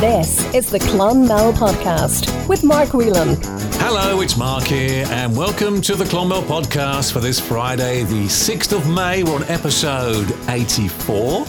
[0.00, 3.38] This is the Clonmel Podcast with Mark Whelan.
[3.80, 8.76] Hello, it's Mark here, and welcome to the Clonmel Podcast for this Friday, the 6th
[8.76, 9.22] of May.
[9.22, 11.46] We're on episode 84.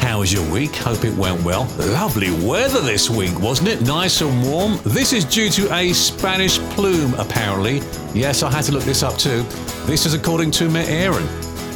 [0.00, 0.74] How was your week?
[0.74, 1.66] Hope it went well.
[1.78, 3.82] Lovely weather this week, wasn't it?
[3.82, 4.80] Nice and warm.
[4.84, 7.82] This is due to a Spanish plume, apparently.
[8.14, 9.42] Yes, I had to look this up too.
[9.84, 11.26] This is according to Met Éireann.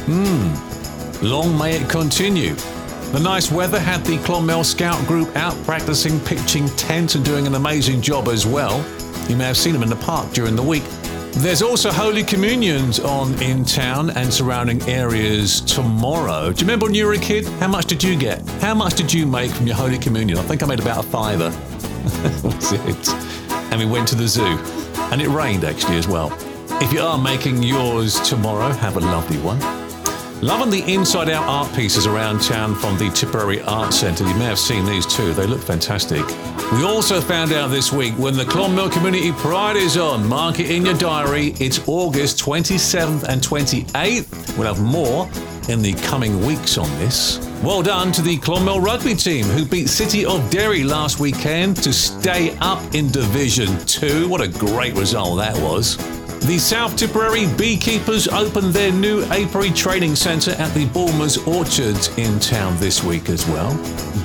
[0.07, 1.25] Hmm.
[1.25, 2.55] Long may it continue.
[3.11, 7.55] The nice weather had the Clonmel Scout Group out practicing pitching tents and doing an
[7.55, 8.77] amazing job as well.
[9.29, 10.83] You may have seen them in the park during the week.
[11.33, 16.53] There's also Holy Communions on in town and surrounding areas tomorrow.
[16.53, 17.45] Do you remember when you were a kid?
[17.59, 18.47] How much did you get?
[18.61, 20.37] How much did you make from your Holy Communion?
[20.37, 21.49] I think I made about a fiver.
[22.43, 23.09] That's it.
[23.71, 24.57] And we went to the zoo.
[25.11, 26.31] And it rained actually as well.
[26.81, 29.80] If you are making yours tomorrow, have a lovely one.
[30.43, 34.27] Loving the inside out art pieces around town from the Tipperary Art Centre.
[34.27, 36.25] You may have seen these too, they look fantastic.
[36.71, 40.27] We also found out this week when the Clonmel Community Pride is on.
[40.27, 41.53] Mark it in your diary.
[41.59, 44.57] It's August 27th and 28th.
[44.57, 45.29] We'll have more
[45.69, 47.37] in the coming weeks on this.
[47.61, 51.93] Well done to the Clonmel rugby team who beat City of Derry last weekend to
[51.93, 54.27] stay up in Division 2.
[54.27, 55.97] What a great result that was.
[56.41, 62.39] The South Tipperary beekeepers opened their new apiary training centre at the Bulmers Orchards in
[62.39, 63.71] town this week as well.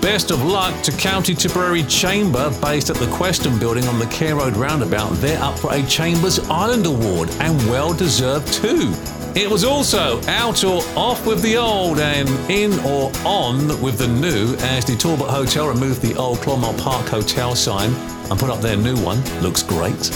[0.01, 4.37] Best of luck to County Tipperary Chamber based at the Questum building on the Cahir
[4.37, 5.11] Road roundabout.
[5.17, 8.95] They're up for a Chambers Ireland Award and well deserved too.
[9.35, 14.09] It was also out or off with the old and in or on with the
[14.09, 17.93] new as the Talbot Hotel removed the old Clonmel Park Hotel sign
[18.31, 19.23] and put up their new one.
[19.43, 20.11] Looks great.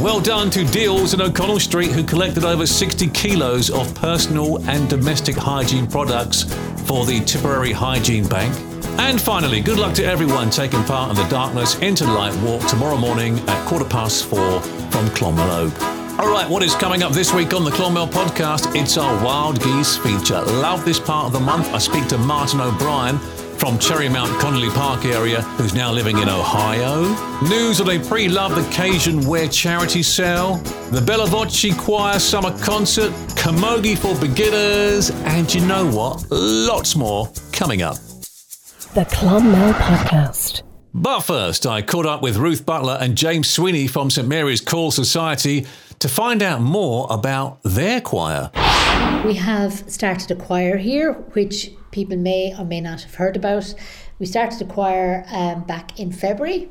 [0.00, 4.90] Well done to Deals in O'Connell Street who collected over 60 kilos of personal and
[4.90, 6.42] domestic hygiene products
[6.84, 8.52] for the Tipperary Hygiene Bank.
[8.98, 12.96] And finally, good luck to everyone taking part in the Darkness into Light walk tomorrow
[12.96, 15.70] morning at quarter past four from Clonmel.
[16.18, 18.74] All right, what is coming up this week on the Clonmel podcast?
[18.74, 20.40] It's our Wild Geese feature.
[20.42, 21.68] Love this part of the month.
[21.68, 23.18] I speak to Martin O'Brien
[23.64, 27.04] from Cherrymount Connolly Park area, who's now living in Ohio.
[27.48, 30.56] News of a pre-loved occasion wear charity sale,
[30.90, 36.30] the Bella Voce Choir summer concert, Camogie for beginners, and you know what?
[36.30, 37.96] Lots more coming up.
[38.92, 40.60] The Clonmel Podcast.
[40.92, 44.90] But first, I caught up with Ruth Butler and James Sweeney from St Mary's Choral
[44.90, 45.66] Society
[45.98, 48.50] to find out more about their choir.
[49.24, 53.74] We have started a choir here, which people may or may not have heard about.
[54.18, 56.68] We started a choir um, back in February,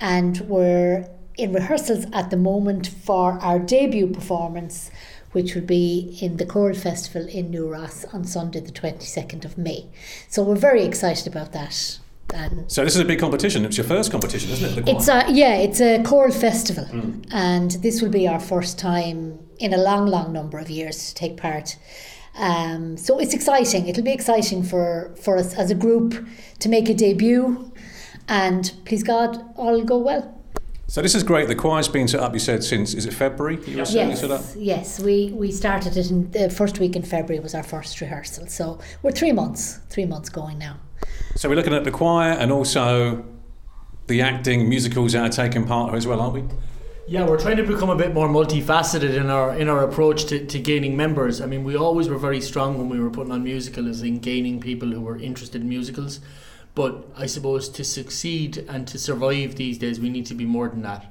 [0.00, 4.90] and we're in rehearsals at the moment for our debut performance,
[5.32, 9.56] which will be in the Choral Festival in New Ross on Sunday, the 22nd of
[9.56, 9.86] May.
[10.28, 11.98] So we're very excited about that.
[12.34, 13.64] And So this is a big competition.
[13.64, 14.88] It's your first competition, isn't it?
[14.88, 16.86] it's a yeah, it's a choral festival,
[17.32, 21.14] and this will be our first time in a long, long number of years to
[21.14, 21.76] take part.
[22.36, 23.88] Um, so it's exciting.
[23.88, 26.14] It'll be exciting for for us as a group
[26.60, 27.72] to make a debut,
[28.28, 30.34] and please God, all go well.
[30.86, 31.48] So this is great.
[31.48, 32.32] The choir's been set up.
[32.32, 33.56] You said since is it February?
[33.66, 34.42] You were Yes, it up.
[34.56, 35.00] yes.
[35.00, 38.46] We we started it in the first week in February was our first rehearsal.
[38.48, 40.76] So we're three months, three months going now.
[41.36, 43.24] So we're looking at the choir and also
[44.08, 46.44] the acting musicals that are taking part as well, aren't we?
[47.06, 50.44] Yeah, we're trying to become a bit more multifaceted in our in our approach to,
[50.44, 51.40] to gaining members.
[51.40, 54.60] I mean, we always were very strong when we were putting on musicals in gaining
[54.60, 56.20] people who were interested in musicals.
[56.74, 60.68] But I suppose to succeed and to survive these days, we need to be more
[60.68, 61.06] than that.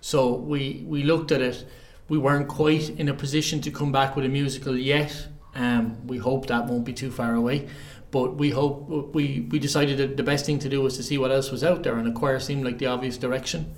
[0.00, 1.64] So we we looked at it.
[2.08, 5.28] We weren't quite in a position to come back with a musical yet.
[5.54, 7.68] Um, we hope that won't be too far away.
[8.10, 11.18] But we hope we we decided that the best thing to do was to see
[11.18, 13.74] what else was out there, and a choir seemed like the obvious direction.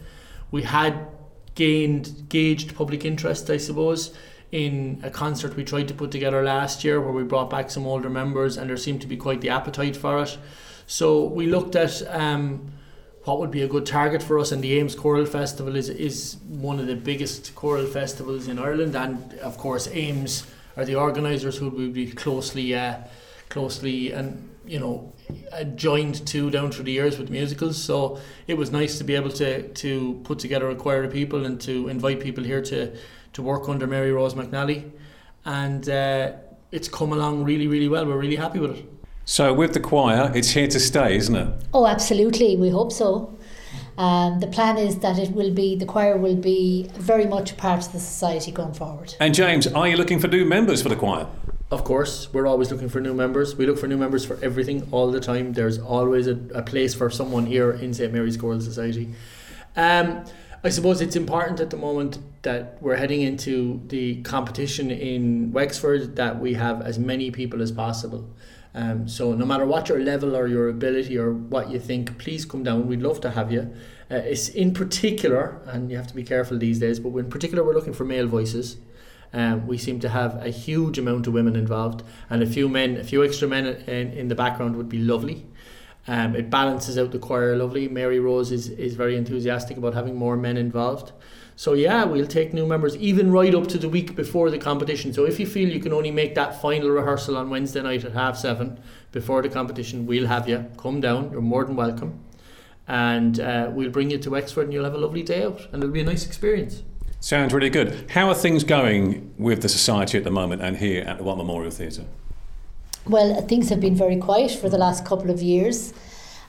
[0.50, 1.08] We had
[1.54, 4.14] gained gauged public interest, I suppose,
[4.52, 7.86] in a concert we tried to put together last year where we brought back some
[7.86, 10.38] older members, and there seemed to be quite the appetite for it.
[10.86, 12.72] So we looked at um,
[13.24, 16.36] what would be a good target for us, and the AIMS Choral Festival is is
[16.48, 20.46] one of the biggest choral festivals in Ireland, and of course AIMS
[20.76, 22.96] are the organisers who will be closely uh,
[23.50, 25.12] closely and you know
[25.52, 27.76] uh, joined to down through the years with musicals.
[27.76, 31.44] So it was nice to be able to to put together a choir of people
[31.44, 32.96] and to invite people here to
[33.34, 34.90] to work under Mary Rose McNally,
[35.44, 36.32] and uh,
[36.72, 38.06] it's come along really really well.
[38.06, 38.86] We're really happy with it.
[39.24, 41.48] So with the choir, it's here to stay, isn't it?
[41.72, 42.56] Oh, absolutely.
[42.56, 43.38] We hope so.
[43.96, 47.54] Um, the plan is that it will be the choir will be very much a
[47.54, 49.14] part of the society going forward.
[49.20, 51.26] And James, are you looking for new members for the choir?
[51.70, 53.54] Of course, we're always looking for new members.
[53.54, 55.52] We look for new members for everything all the time.
[55.52, 59.14] There's always a, a place for someone here in St Mary's Choral Society.
[59.76, 60.24] Um,
[60.64, 66.16] I suppose it's important at the moment that we're heading into the competition in Wexford
[66.16, 68.28] that we have as many people as possible.
[68.74, 72.44] Um, so no matter what your level or your ability or what you think, please
[72.44, 72.88] come down.
[72.88, 73.72] We'd love to have you.
[74.10, 77.62] Uh, it's in particular, and you have to be careful these days, but in particular,
[77.62, 78.76] we're looking for male voices.
[79.32, 82.96] Um, we seem to have a huge amount of women involved, and a few men,
[82.96, 85.46] a few extra men in, in the background would be lovely.
[86.08, 87.86] Um, it balances out the choir lovely.
[87.86, 91.12] Mary Rose is, is very enthusiastic about having more men involved.
[91.54, 95.12] So yeah, we'll take new members even right up to the week before the competition.
[95.12, 98.12] So if you feel you can only make that final rehearsal on Wednesday night at
[98.12, 98.80] half seven
[99.12, 101.30] before the competition, we'll have you come down.
[101.30, 102.24] You're more than welcome,
[102.88, 105.82] and uh, we'll bring you to Wexford, and you'll have a lovely day out, and
[105.82, 106.82] it'll be a nice experience.
[107.20, 108.10] Sounds really good.
[108.10, 111.36] How are things going with the society at the moment and here at the White
[111.36, 112.06] Memorial Theatre?
[113.06, 115.92] Well, things have been very quiet for the last couple of years.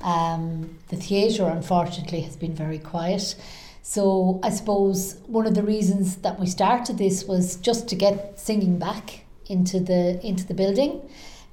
[0.02, 3.36] Um, the theatre, unfortunately, has been very quiet.
[3.84, 8.40] So I suppose one of the reasons that we started this was just to get
[8.40, 11.02] singing back into the into the building,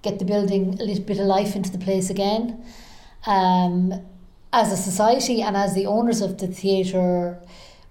[0.02, 2.64] get the building a little bit of life into the place again.
[3.26, 4.06] Um,
[4.52, 7.40] as a society and as the owners of the theatre,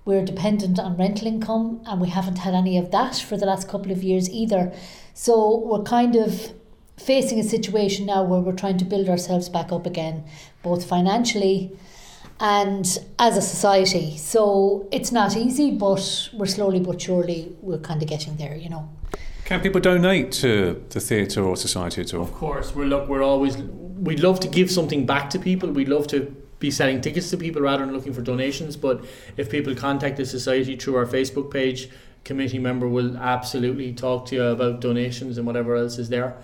[0.07, 3.68] we're dependent on rental income and we haven't had any of that for the last
[3.68, 4.71] couple of years either.
[5.13, 6.54] So we're kind of
[6.95, 10.24] facing a situation now where we're trying to build ourselves back up again,
[10.63, 11.77] both financially
[12.39, 12.86] and
[13.19, 14.15] as a society.
[14.15, 18.69] So it's not easy, but we're slowly but surely we're kind of getting there, you
[18.69, 18.89] know.
[19.44, 22.24] Can people donate to the theatre or society at all?
[22.24, 23.07] Of course, we're look.
[23.07, 23.57] We're always.
[23.57, 25.71] We'd love to give something back to people.
[25.71, 28.75] We'd love to be selling tickets to people rather than looking for donations.
[28.75, 29.06] But
[29.38, 31.89] if people contact the society through our Facebook page,
[32.24, 36.38] committee member will absolutely talk to you about donations and whatever else is there.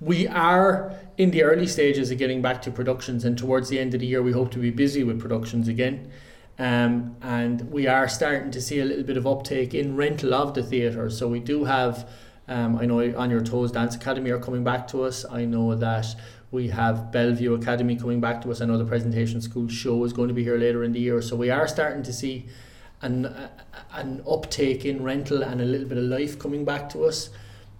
[0.00, 3.94] We are in the early stages of getting back to productions, and towards the end
[3.94, 6.10] of the year, we hope to be busy with productions again.
[6.58, 10.54] Um, and we are starting to see a little bit of uptake in rental of
[10.54, 11.10] the theatre.
[11.10, 12.08] So we do have,
[12.48, 15.24] um, I know On Your Toes Dance Academy are coming back to us.
[15.30, 16.06] I know that
[16.50, 18.60] we have Bellevue Academy coming back to us.
[18.60, 21.20] I know the Presentation School show is going to be here later in the year.
[21.20, 22.46] So we are starting to see
[23.02, 23.48] an, uh,
[23.92, 27.30] an uptake in rental and a little bit of life coming back to us.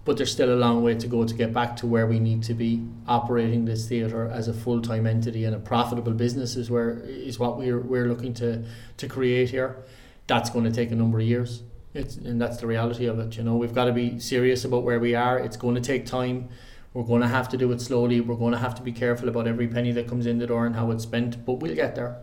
[0.05, 2.43] But there's still a long way to go to get back to where we need
[2.43, 6.71] to be operating this theatre as a full time entity and a profitable business is
[6.71, 8.63] where is what we're we're looking to
[8.97, 9.83] to create here.
[10.25, 11.63] That's going to take a number of years.
[11.93, 13.35] It's, and that's the reality of it.
[13.35, 15.37] You know, we've got to be serious about where we are.
[15.37, 16.49] It's going to take time.
[16.93, 18.19] We're going to have to do it slowly.
[18.19, 20.65] We're going to have to be careful about every penny that comes in the door
[20.65, 22.17] and how it's spent, but we'll get there.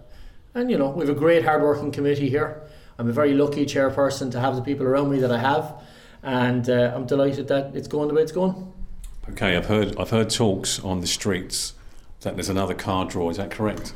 [0.54, 2.62] And you know, we have a great hard-working committee here.
[2.98, 5.82] I'm a very lucky chairperson to have the people around me that I have,
[6.22, 8.72] and uh, I'm delighted that it's going the way it's going.
[9.28, 11.74] Okay, I've heard I've heard talks on the streets
[12.20, 13.28] that there's another car draw.
[13.28, 13.92] Is that correct?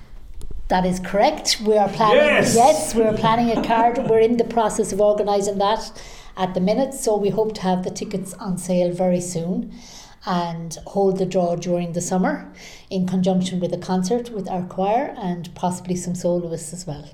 [0.68, 1.60] That is correct.
[1.66, 2.18] We are planning.
[2.18, 2.54] Yes!
[2.54, 3.98] yes, we're planning a card.
[4.08, 5.90] We're in the process of organising that
[6.36, 6.94] at the minute.
[6.94, 9.72] So we hope to have the tickets on sale very soon,
[10.26, 12.52] and hold the draw during the summer,
[12.90, 17.08] in conjunction with a concert with our choir and possibly some soloists as well.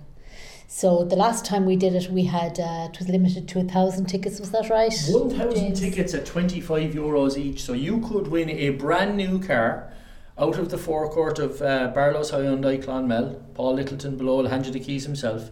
[0.69, 3.64] So the last time we did it, we had uh, it was limited to a
[3.64, 4.41] thousand tickets.
[4.41, 4.93] Was that right?
[5.08, 7.62] 1,000 tickets at 25 euros each.
[7.62, 9.93] So you could win a brand new car
[10.38, 13.41] out of the forecourt of uh, Barlow's Hyundai Clonmel.
[13.55, 15.50] Paul Littleton below will hand you the keys himself.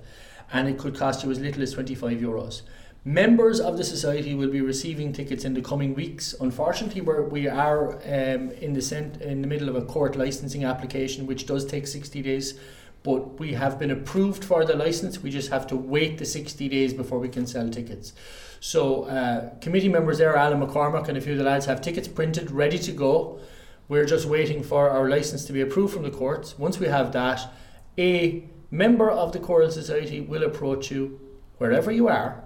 [0.53, 2.63] And it could cost you as little as 25 euros.
[3.07, 6.35] Members of the society will be receiving tickets in the coming weeks.
[6.41, 10.65] Unfortunately, we're, we are um, in the cent- in the middle of a court licensing
[10.65, 12.59] application, which does take 60 days.
[13.03, 15.23] But we have been approved for the license.
[15.23, 18.15] We just have to wait the 60 days before we can sell tickets.
[18.61, 22.09] So, uh, committee members there, Alan McCormack and a few of the lads, have tickets
[22.09, 23.39] printed, ready to go.
[23.87, 26.59] We're just waiting for our license to be approved from the courts.
[26.59, 27.53] Once we have that,
[27.99, 31.21] a member of the Choral Society will approach you
[31.59, 32.44] wherever you are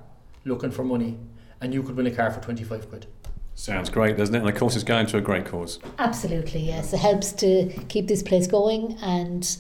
[0.49, 1.19] looking for money,
[1.61, 3.07] and you could win a car for 25 quid.
[3.55, 4.39] Sounds great, doesn't it?
[4.39, 5.81] And of course, it's going to a great cause.
[5.99, 6.93] Absolutely, yes.
[6.93, 9.57] It helps to keep this place going and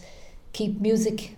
[0.52, 1.36] keep music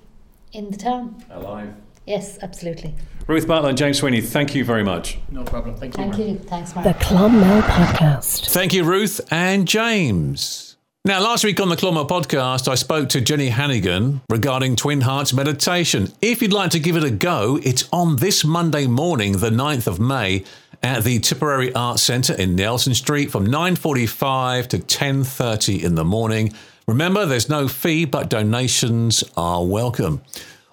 [0.52, 1.25] in the town.
[1.30, 1.75] Alive.
[2.07, 2.95] Yes, absolutely.
[3.26, 5.19] Ruth Butler and James Sweeney, thank you very much.
[5.30, 5.76] No problem.
[5.76, 6.02] Thank you.
[6.02, 6.28] Thank Mark.
[6.28, 6.38] you.
[6.38, 6.87] Thanks, Mark.
[6.87, 8.50] The Clonmel Podcast.
[8.50, 10.69] Thank you, Ruth and James.
[11.07, 15.33] Now, last week on the Clonmel podcast, I spoke to Jenny Hannigan regarding Twin Hearts
[15.33, 16.12] meditation.
[16.21, 19.87] If you'd like to give it a go, it's on this Monday morning, the 9th
[19.87, 20.45] of May,
[20.83, 26.52] at the Tipperary Arts Centre in Nelson Street from 9.45 to 10.30 in the morning.
[26.87, 30.21] Remember, there's no fee, but donations are welcome.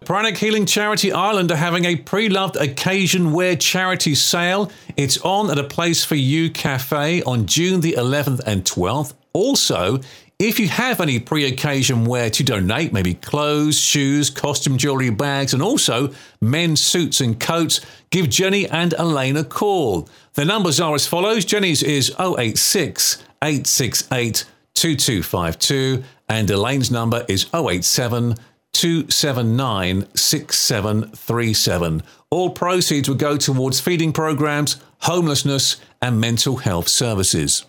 [0.03, 4.73] Pranic Healing Charity Ireland are having a pre-loved occasion wear charity sale.
[4.97, 9.13] It's on at a place for you cafe on June the 11th and 12th.
[9.37, 9.99] Also,
[10.39, 15.61] if you have any pre-occasion wear to donate, maybe clothes, shoes, costume jewelry, bags, and
[15.61, 17.79] also men's suits and coats,
[18.09, 20.09] give Jenny and Elaine a call.
[20.33, 21.45] The numbers are as follows.
[21.45, 28.37] Jenny's is 086 868 2252 and Elaine's number is 087
[28.73, 32.03] 279 6737.
[32.31, 37.65] All proceeds will go towards feeding programs, homelessness, and mental health services.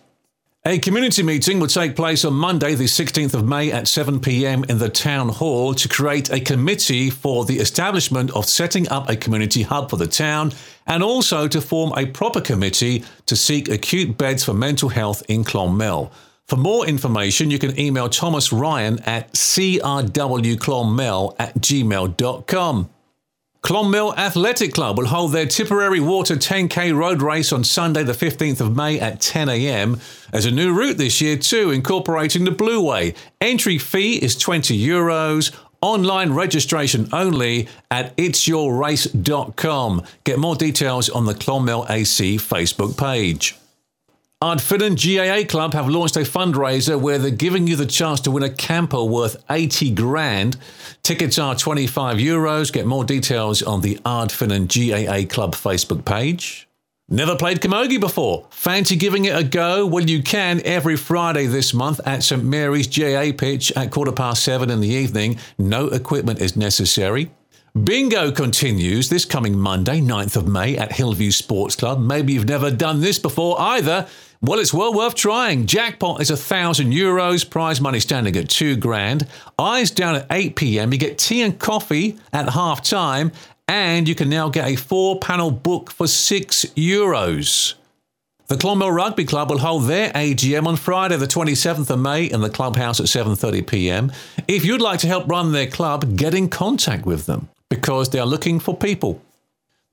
[0.65, 4.65] A community meeting will take place on Monday, the 16th of May at 7 pm
[4.65, 9.15] in the Town Hall to create a committee for the establishment of setting up a
[9.15, 10.51] community hub for the town
[10.85, 15.45] and also to form a proper committee to seek acute beds for mental health in
[15.45, 16.11] Clonmel.
[16.45, 22.89] For more information, you can email Thomas Ryan at crwclonmel at gmail.com.
[23.61, 28.61] Clonmel Athletic Club will hold their Tipperary Water 10k road race on Sunday, the 15th
[28.61, 29.99] of May at 10am.
[30.33, 33.13] as a new route this year too, incorporating the Blue Way.
[33.41, 35.53] Entry fee is 20 euros.
[35.81, 40.03] Online registration only at itsyourrace.com.
[40.23, 43.55] Get more details on the Clonmel AC Facebook page.
[44.41, 48.41] Ardfinnan GAA Club have launched a fundraiser where they're giving you the chance to win
[48.41, 50.55] a camper worth 80 grand.
[51.03, 52.71] Tickets are 25 euros.
[52.71, 56.69] Get more details on the Ardfinnan GAA Club Facebook page.
[57.09, 58.47] Never played camogie before?
[58.49, 59.85] Fancy giving it a go?
[59.85, 64.45] Well, you can every Friday this month at St Mary's GAA pitch at quarter past
[64.45, 65.37] seven in the evening.
[65.57, 67.29] No equipment is necessary.
[67.83, 71.99] Bingo continues this coming Monday, 9th of May at Hillview Sports Club.
[71.99, 74.07] Maybe you've never done this before either.
[74.41, 75.65] Well, it's well worth trying.
[75.65, 79.27] Jackpot is a thousand euros, prize money standing at two grand.
[79.57, 80.93] Eyes down at 8 pm.
[80.93, 83.33] You get tea and coffee at half time,
[83.67, 87.73] and you can now get a four panel book for six euros.
[88.47, 92.39] The Clonmel Rugby Club will hold their AGM on Friday, the 27th of May, in
[92.39, 94.09] the clubhouse at 7:30 p.m.
[94.47, 98.19] If you'd like to help run their club, get in contact with them because they
[98.19, 99.21] are looking for people.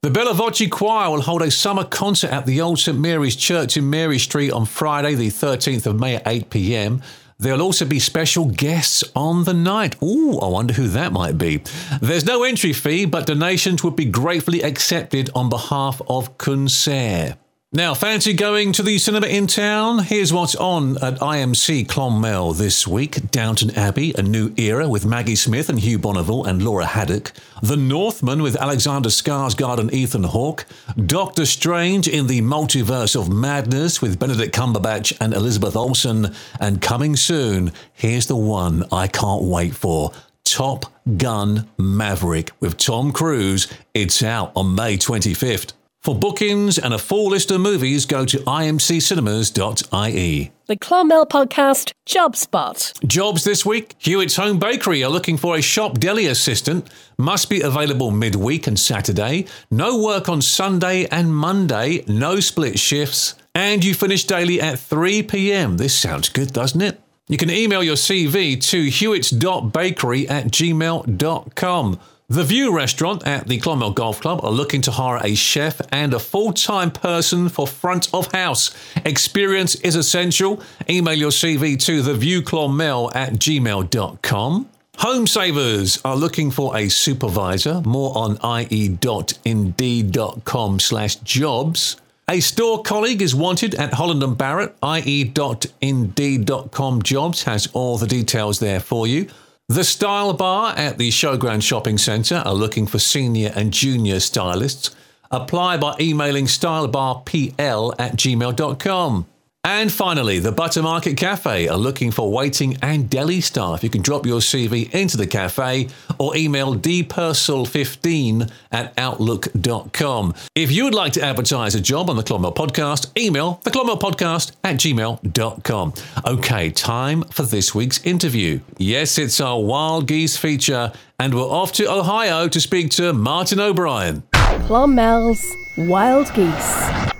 [0.02, 3.76] The Bella Voce Choir will hold a summer concert at the Old St Mary's Church
[3.76, 7.02] in Mary Street on Friday, the 13th of May at 8 pm.
[7.38, 10.00] There'll also be special guests on the night.
[10.02, 11.62] Ooh, I wonder who that might be.
[12.00, 17.36] There's no entry fee, but donations would be gratefully accepted on behalf of Concert.
[17.72, 19.98] Now, fancy going to the cinema in town?
[19.98, 25.34] Here's what's on at IMC Clonmel this week Downton Abbey, A New Era with Maggie
[25.34, 27.32] Smith and Hugh Bonneville and Laura Haddock.
[27.60, 30.64] The Northman with Alexander Skarsgård and Ethan Hawke.
[31.06, 36.34] Doctor Strange in the Multiverse of Madness with Benedict Cumberbatch and Elizabeth Olsen.
[36.60, 40.12] And coming soon, here's the one I can't wait for.
[40.44, 43.66] Top Gun Maverick with Tom Cruise.
[43.92, 45.72] It's out on May 25th.
[46.06, 50.52] For bookings and a full list of movies, go to imccinemas.ie.
[50.66, 52.92] The Clonmel Podcast Job Spot.
[53.04, 56.88] Jobs this week Hewitt's Home Bakery are looking for a shop deli assistant.
[57.18, 59.46] Must be available midweek and Saturday.
[59.68, 62.04] No work on Sunday and Monday.
[62.06, 63.34] No split shifts.
[63.52, 65.76] And you finish daily at 3 pm.
[65.76, 67.00] This sounds good, doesn't it?
[67.26, 71.98] You can email your CV to hewitts.bakery at gmail.com.
[72.28, 76.12] The View restaurant at the Clonmel Golf Club are looking to hire a chef and
[76.12, 78.74] a full time person for front of house.
[79.04, 80.60] Experience is essential.
[80.90, 84.68] Email your CV to theviewclonmel at gmail.com.
[84.98, 87.80] Home Savers are looking for a supervisor.
[87.82, 91.96] More on ie.indeed.com slash jobs.
[92.28, 94.74] A store colleague is wanted at Holland and Barrett.
[94.82, 99.28] ie.indeed.com jobs has all the details there for you.
[99.68, 104.94] The Style Bar at the Showground Shopping Centre are looking for senior and junior stylists.
[105.28, 109.26] Apply by emailing stylebarpl at gmail.com.
[109.66, 113.82] And finally, the Butter Market Cafe are looking for waiting and deli staff.
[113.82, 115.88] You can drop your CV into the cafe
[116.20, 120.34] or email dpurcell15 at outlook.com.
[120.54, 123.98] If you would like to advertise a job on the Clonmel Podcast, email the Clonmel
[123.98, 125.94] Podcast at gmail.com.
[126.24, 128.60] Okay, time for this week's interview.
[128.78, 133.58] Yes, it's our Wild Geese feature, and we're off to Ohio to speak to Martin
[133.58, 134.22] O'Brien.
[134.32, 135.44] Clonmel's
[135.76, 137.12] Wild Geese.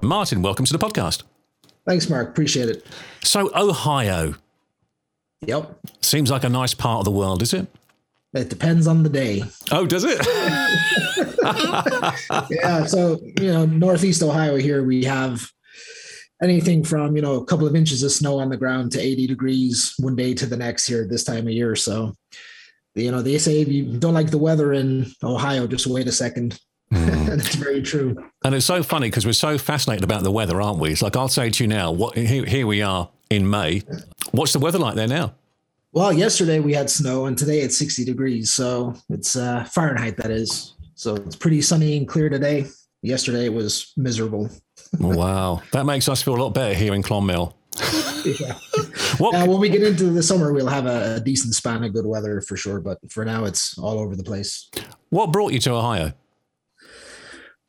[0.00, 1.22] Martin, welcome to the podcast.
[1.86, 2.28] Thanks, Mark.
[2.28, 2.86] Appreciate it.
[3.22, 4.34] So, Ohio
[5.46, 5.78] Yep.
[6.00, 7.66] seems like a nice part of the world, is it?
[8.34, 9.42] It depends on the day.
[9.70, 10.18] Oh, does it?
[12.50, 12.86] Yeah.
[12.86, 15.46] So, you know, Northeast Ohio here, we have
[16.42, 19.26] anything from, you know, a couple of inches of snow on the ground to 80
[19.26, 21.76] degrees one day to the next here this time of year.
[21.76, 22.14] So
[22.94, 26.12] you know, they say if you don't like the weather in Ohio, just wait a
[26.12, 26.58] second.
[26.94, 28.22] and it's very true.
[28.44, 30.90] And it's so funny because we're so fascinated about the weather, aren't we?
[30.90, 33.82] It's like I'll say to you now, what here, here we are in May.
[34.32, 35.34] What's the weather like there now?
[35.92, 38.52] Well, yesterday we had snow, and today it's 60 degrees.
[38.52, 40.74] So it's uh, Fahrenheit, that is.
[40.94, 42.66] So it's pretty sunny and clear today.
[43.00, 44.50] Yesterday it was miserable.
[45.00, 47.56] wow, that makes us feel a lot better here in Clonmel.
[48.38, 48.58] yeah.
[49.18, 49.34] What?
[49.34, 52.06] Uh, when we get into the summer, we'll have a, a decent span of good
[52.06, 52.80] weather for sure.
[52.80, 54.70] But for now, it's all over the place.
[55.10, 56.12] What brought you to Ohio?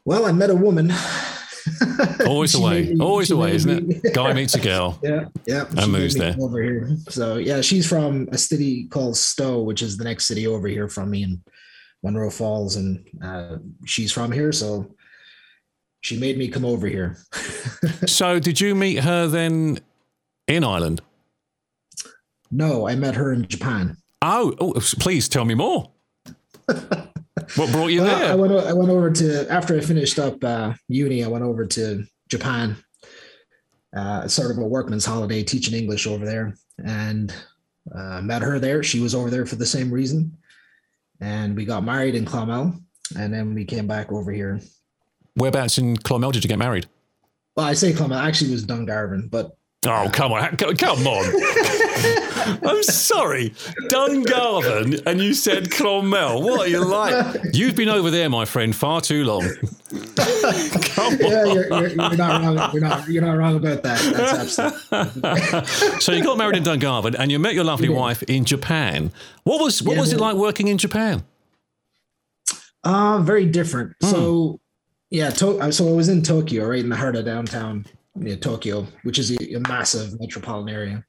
[0.06, 0.92] Well, I met a woman.
[2.26, 2.90] Always the way.
[2.94, 4.14] me- Always the way, isn't me- it?
[4.14, 5.00] Guy meets a girl.
[5.04, 5.66] Yeah, yeah.
[5.78, 6.36] And moves there.
[6.40, 6.98] over here.
[7.10, 10.90] So yeah, she's from a city called Stowe, which is the next city over here
[10.90, 11.42] from me in
[12.04, 14.52] Monroe Falls, and uh, she's from here.
[14.52, 14.94] So
[16.02, 17.18] she made me come over here.
[18.08, 19.80] So, did you meet her then
[20.48, 21.02] in Ireland?
[22.52, 23.98] no, I met her in Japan.
[24.22, 25.90] Oh, oh please tell me more.
[27.56, 28.54] What brought you Well, I went.
[28.54, 31.24] I went over to after I finished up uh, uni.
[31.24, 32.76] I went over to Japan,
[33.96, 37.34] uh, sort of a workman's holiday, teaching English over there, and
[37.94, 38.84] uh, met her there.
[38.84, 40.38] She was over there for the same reason,
[41.20, 42.80] and we got married in Clonmel,
[43.18, 44.60] and then we came back over here.
[45.36, 46.88] Whereabouts in Clonmel did you get married?
[47.56, 48.18] Well, I say Clonmel.
[48.18, 50.56] Actually, it was Dungarvan, but Oh, come on.
[50.56, 51.26] Come on.
[52.46, 53.52] I'm sorry.
[53.90, 56.42] Dungarvan, and you said Clonmel.
[56.44, 57.36] What are you like?
[57.54, 59.42] You've been over there, my friend, far too long.
[59.44, 61.20] come on.
[61.20, 62.70] yeah, you're, you're, you're not wrong.
[62.74, 63.08] You're not.
[63.08, 64.14] You're not wrong about that.
[64.14, 66.00] That's absolutely.
[66.02, 67.96] So you got married in Dungarvan and you met your lovely Yeah.
[67.98, 69.12] wife in Japan.
[69.44, 71.24] What was what Yeah, was it like working in Japan?
[72.84, 73.96] Uh, very different.
[74.02, 74.08] Hmm.
[74.08, 74.60] So,
[75.10, 77.86] yeah, to- uh, so I was in Tokyo, right in the heart of downtown
[78.16, 81.06] near Tokyo, which is a, a massive metropolitan area.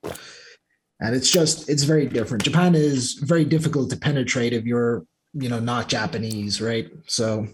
[1.04, 2.44] And it's just, it's very different.
[2.44, 6.90] Japan is very difficult to penetrate if you're, you know, not Japanese, right?
[7.06, 7.46] So,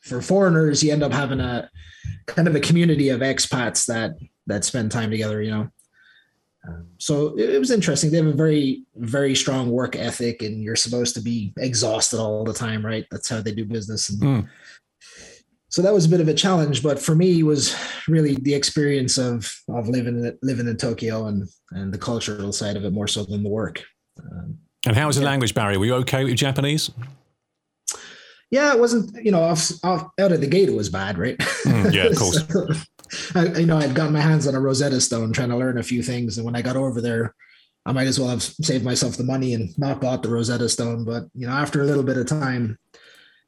[0.00, 1.70] for foreigners, you end up having a
[2.26, 5.70] kind of a community of expats that that spend time together, you know.
[6.68, 8.10] Um, so it, it was interesting.
[8.10, 12.44] They have a very, very strong work ethic, and you're supposed to be exhausted all
[12.44, 13.06] the time, right?
[13.10, 14.10] That's how they do business.
[14.10, 14.48] And Mm.
[15.74, 17.74] So that was a bit of a challenge, but for me, it was
[18.06, 22.84] really the experience of of living living in Tokyo and and the cultural side of
[22.84, 23.82] it more so than the work.
[24.20, 25.80] Um, And how was the language barrier?
[25.80, 26.92] Were you okay with Japanese?
[28.52, 31.38] yeah, it wasn't you know off, off out of the gate it was bad, right?
[31.38, 32.46] Mm, yeah, of course.
[32.46, 32.68] So,
[33.34, 35.82] I, you know, I'd gotten my hands on a Rosetta Stone trying to learn a
[35.82, 37.34] few things, and when I got over there,
[37.84, 41.04] I might as well have saved myself the money and not bought the Rosetta Stone.
[41.04, 42.78] But you know, after a little bit of time,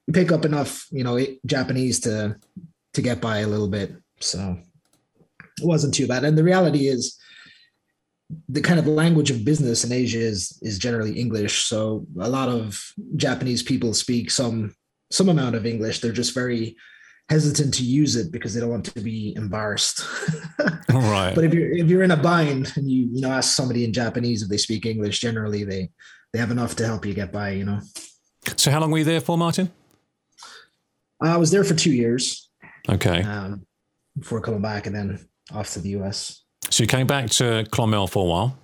[0.07, 2.37] you pick up enough, you know, Japanese to
[2.95, 3.95] to get by a little bit.
[4.21, 4.59] So
[5.59, 6.25] it wasn't too bad.
[6.25, 7.19] And the reality is,
[8.49, 11.65] the kind of language of business in Asia is is generally English.
[11.65, 12.83] So a lot of
[13.17, 14.75] Japanese people speak some
[15.11, 16.01] some amount of English.
[16.01, 16.77] They're just very
[17.29, 20.05] hesitant to use it because they don't want to be embarrassed.
[20.93, 21.35] All right.
[21.35, 23.93] but if you're if you're in a bind and you you know ask somebody in
[23.93, 25.91] Japanese if they speak English, generally they
[26.33, 27.51] they have enough to help you get by.
[27.51, 27.81] You know,
[28.57, 29.71] So how long were you there for, Martin?
[31.21, 32.49] I was there for two years
[32.89, 33.23] Okay.
[33.23, 33.67] um,
[34.19, 35.19] before coming back, and then
[35.53, 36.43] off to the US.
[36.71, 38.59] So you came back to Clonmel for a while,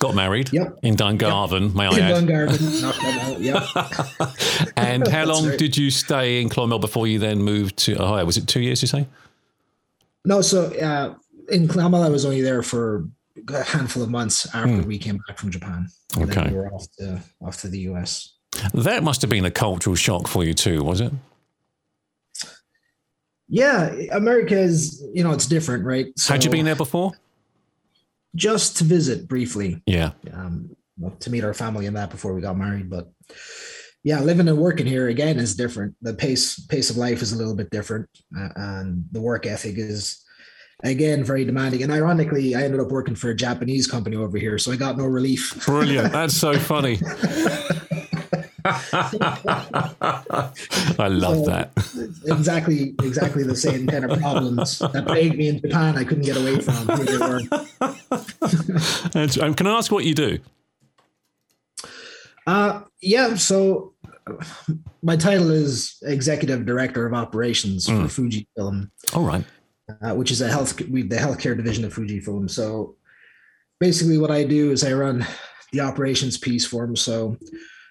[0.00, 0.78] got married Yep.
[0.82, 2.14] in Dungarvan, may I In add.
[2.26, 3.40] Dungarvan, knocked them out.
[3.40, 4.74] Yep.
[4.76, 5.58] And how long right.
[5.58, 8.24] did you stay in Clonmel before you then moved to Ohio?
[8.24, 9.06] Was it two years, you say?
[10.24, 11.14] No, so uh,
[11.50, 13.08] in Clonmel, I was only there for
[13.52, 15.88] a handful of months after we came back from Japan.
[16.16, 16.44] And Okay.
[16.44, 18.34] Then we were off to off to the US.
[18.72, 21.12] That must have been a cultural shock for you too, was it?
[23.48, 26.06] Yeah, America is you know it's different, right?
[26.26, 27.12] Had you been there before?
[28.34, 29.82] just to visit briefly?
[29.86, 30.12] Yeah.
[30.32, 30.76] um,
[31.18, 32.88] to meet our family and that before we got married.
[32.88, 33.10] But
[34.04, 35.94] yeah, living and working here again is different.
[36.02, 39.76] The pace pace of life is a little bit different, uh, and the work ethic
[39.76, 40.22] is
[40.84, 41.82] again very demanding.
[41.82, 44.98] And ironically, I ended up working for a Japanese company over here, so I got
[44.98, 45.64] no relief.
[45.66, 46.12] Brilliant.
[46.12, 47.00] That's so funny.
[48.64, 50.50] I
[51.08, 51.72] love that.
[52.26, 55.98] exactly, exactly the same kind of problems that plagued me in Japan.
[55.98, 56.86] I couldn't get away from.
[56.96, 57.40] Here they were.
[59.14, 60.38] And, um, can I ask what you do?
[62.46, 63.34] Uh, yeah.
[63.36, 63.94] So
[65.02, 68.90] my title is executive director of operations for Fujifilm.
[69.14, 69.44] All right.
[70.02, 72.50] uh, which is a health we the healthcare division of Fujifilm.
[72.50, 72.96] So
[73.80, 75.26] basically, what I do is I run
[75.72, 76.96] the operations piece for them.
[76.96, 77.36] So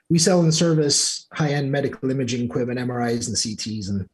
[0.10, 4.08] we sell and service high end medical imaging equipment, MRIs and CTs and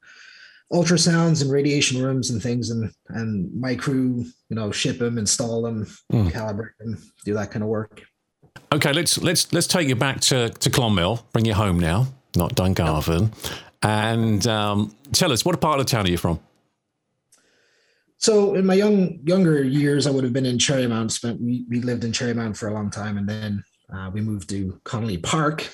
[0.72, 2.70] ultrasounds and radiation rooms and things.
[2.70, 6.32] And and my crew, you know, ship them, install them, Mm.
[6.32, 8.04] calibrate them, do that kind of work.
[8.72, 11.24] Okay, let's let's let's take you back to to Clonmel.
[11.34, 13.32] Bring you home now, not Dungarvan,
[13.82, 16.40] and um, tell us what part of town are you from?
[18.18, 21.12] So in my young younger years, I would have been in Cherrymount.
[21.12, 24.50] Spent we, we lived in Cherrymount for a long time, and then uh, we moved
[24.50, 25.68] to Connolly Park.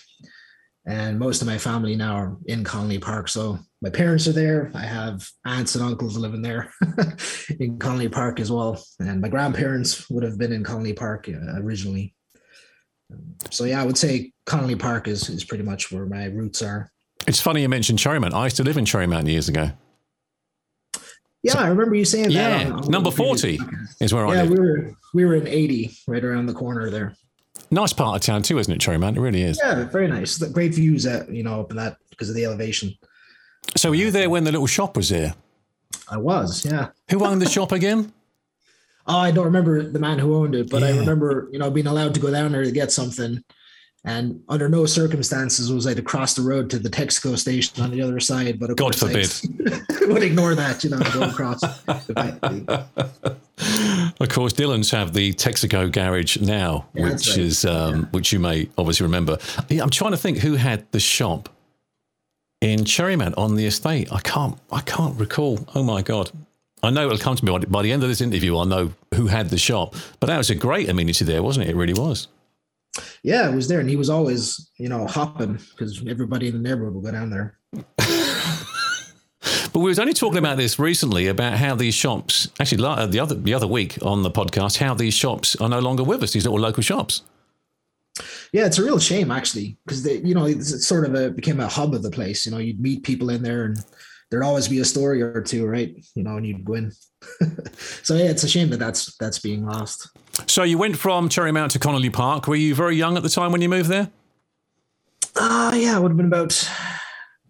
[0.88, 3.28] And most of my family now are in Connolly Park.
[3.28, 4.72] So my parents are there.
[4.76, 6.72] I have aunts and uncles living there
[7.60, 8.84] in Connolly Park as well.
[9.00, 12.14] And my grandparents would have been in Connolly Park uh, originally.
[13.50, 16.92] So yeah, I would say Connolly Park is is pretty much where my roots are.
[17.28, 18.34] It's funny you mentioned Cherrymount.
[18.34, 19.72] I used to live in Cherrymount years ago.
[21.44, 22.68] Yeah, so, I remember you saying yeah, that.
[22.68, 23.60] Yeah, number forty
[24.00, 24.50] is where yeah, I live.
[24.50, 27.16] we were we were in eighty, right around the corner there.
[27.72, 29.18] Nice part of town too, isn't it, Cherrymount?
[29.18, 29.60] It really is.
[29.64, 30.38] Yeah, very nice.
[30.38, 32.94] Great views at you know up in that because of the elevation.
[33.76, 35.34] So were you there when the little shop was there?
[36.10, 36.90] I was, yeah.
[37.10, 38.14] Who owned the shop again?
[39.08, 40.90] Oh, I don't remember the man who owned it, but yeah.
[40.90, 43.44] I remember, you know, being allowed to go down there to get something.
[44.06, 47.90] And under no circumstances was I to cross the road to the Texaco station on
[47.90, 48.60] the other side.
[48.60, 49.34] But God forbid,
[49.68, 51.64] I would ignore that, you know, go across.
[54.20, 57.38] of course, Dylan's have the Texaco garage now, yeah, which right.
[57.38, 58.02] is um, yeah.
[58.12, 59.40] which you may obviously remember.
[59.72, 61.50] I'm trying to think who had the shop
[62.62, 64.12] in Cherrymount on the estate.
[64.12, 65.68] I can't, I can't recall.
[65.74, 66.30] Oh my God,
[66.84, 68.56] I know it'll come to me by the end of this interview.
[68.56, 71.72] I'll know who had the shop, but that was a great amenity there, wasn't it?
[71.72, 72.28] It really was.
[73.24, 76.70] Yeah, it was there, and he was always, you know, hopping because everybody in the
[76.70, 77.58] neighborhood would go down there.
[79.74, 83.20] but we was only talking about this recently about how these shops, actually, uh, the
[83.20, 86.34] other the other week on the podcast, how these shops are no longer with us.
[86.34, 87.24] These little local shops.
[88.54, 91.68] Yeah, it's a real shame actually, because you know, it's sort of a became a
[91.68, 92.46] hub of the place.
[92.46, 93.78] You know, you'd meet people in there and
[94.30, 95.96] there'd always be a story or two, right?
[96.16, 96.94] You know, and you'd win.
[98.04, 100.10] so yeah, it's a shame that that's that's being lost.
[100.48, 102.48] So you went from Cherrymount to Connolly Park.
[102.48, 104.10] Were you very young at the time when you moved there?
[105.38, 106.70] Ah, uh, yeah, it would have been about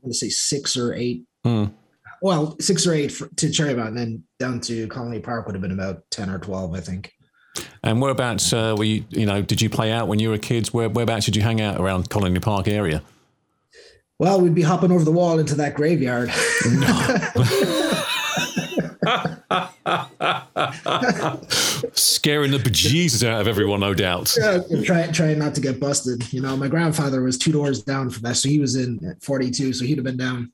[0.03, 1.23] let's say six or eight.
[1.45, 1.73] Mm.
[2.21, 5.61] Well, six or eight for, to Cherrymount, and then down to Connolly Park would have
[5.61, 7.11] been about ten or twelve, I think.
[7.83, 9.05] And whereabouts uh, were you?
[9.09, 10.73] You know, did you play out when you were kids?
[10.73, 13.03] Where whereabouts did you hang out around Connolly Park area?
[14.17, 16.29] Well, we'd be hopping over the wall into that graveyard.
[21.93, 24.35] Scaring the bejesus out of everyone, no doubt.
[24.39, 26.31] Yeah, trying trying not to get busted.
[26.33, 29.73] You know, my grandfather was two doors down from that, so he was in 42,
[29.73, 30.51] so he'd have been down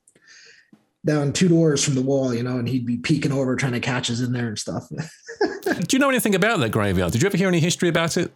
[1.04, 3.80] down two doors from the wall, you know, and he'd be peeking over trying to
[3.80, 4.88] catch us in there and stuff.
[5.64, 7.12] Do you know anything about that graveyard?
[7.12, 8.32] Did you ever hear any history about it?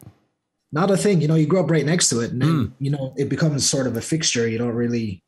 [0.73, 1.21] not a thing.
[1.21, 2.73] You know, you grow up right next to it, and then mm.
[2.79, 4.49] you know it becomes sort of a fixture.
[4.49, 5.23] You don't really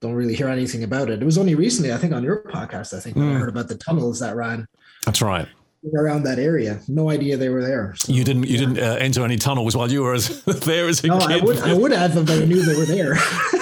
[0.00, 1.22] don't really hear anything about it.
[1.22, 3.22] It was only recently, I think, on your podcast, I think, mm.
[3.22, 3.38] I hmm.
[3.38, 4.66] heard about the tunnels that ran.
[5.06, 5.48] That's right.
[5.94, 7.94] Around that area, no idea they were there.
[7.96, 8.60] So, you didn't, you yeah.
[8.60, 11.42] didn't uh, enter any tunnels while you were as, there as a no, kid.
[11.42, 13.14] I would, I would have if I knew they were there,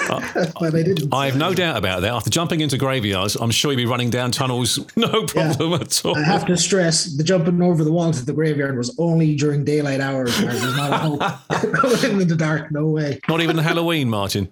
[0.09, 1.13] uh, but I didn't.
[1.13, 2.13] I have no doubt about that.
[2.13, 5.77] After jumping into graveyards, I'm sure you'd be running down tunnels, no problem yeah.
[5.77, 6.17] at all.
[6.17, 9.63] I have to stress the jumping over the walls to the graveyard was only during
[9.63, 10.37] daylight hours.
[10.37, 11.19] There's not a hope
[11.81, 12.71] going in the dark.
[12.71, 13.19] No way.
[13.27, 14.49] Not even Halloween, Martin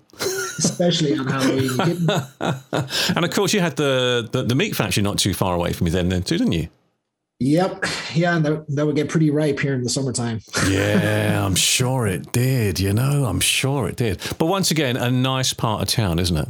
[0.59, 1.79] especially on Halloween.
[3.15, 5.87] and of course, you had the, the, the meat factory not too far away from
[5.87, 6.69] you then, then too, didn't you?
[7.39, 7.85] Yep.
[8.13, 10.39] Yeah, that, that would get pretty ripe here in the summertime.
[10.69, 12.79] yeah, I'm sure it did.
[12.79, 14.21] You know, I'm sure it did.
[14.37, 16.47] But once again, a nice part of town, isn't it?